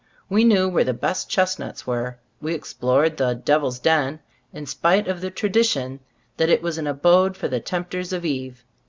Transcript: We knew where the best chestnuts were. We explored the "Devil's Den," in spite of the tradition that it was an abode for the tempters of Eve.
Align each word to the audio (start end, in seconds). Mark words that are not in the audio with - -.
We 0.29 0.43
knew 0.45 0.67
where 0.67 0.83
the 0.83 0.95
best 0.95 1.29
chestnuts 1.29 1.85
were. 1.85 2.17
We 2.41 2.55
explored 2.55 3.17
the 3.17 3.35
"Devil's 3.35 3.77
Den," 3.77 4.19
in 4.51 4.65
spite 4.65 5.07
of 5.07 5.21
the 5.21 5.29
tradition 5.29 5.99
that 6.37 6.49
it 6.49 6.63
was 6.63 6.79
an 6.79 6.87
abode 6.87 7.37
for 7.37 7.47
the 7.47 7.59
tempters 7.59 8.11
of 8.11 8.25
Eve. 8.25 8.65